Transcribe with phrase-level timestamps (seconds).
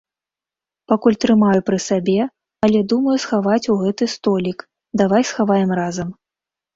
[0.91, 2.15] Пакуль трымаю пры сабе,
[2.67, 4.65] але думаю схаваць у гэты столік,
[5.03, 6.09] давай схаваем разам.